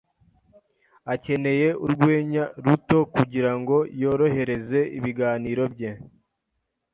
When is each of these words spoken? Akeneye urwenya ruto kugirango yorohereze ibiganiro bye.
Akeneye 1.13 1.67
urwenya 1.85 2.43
ruto 2.65 2.99
kugirango 3.15 3.75
yorohereze 4.01 4.79
ibiganiro 4.97 5.63
bye. 5.73 5.89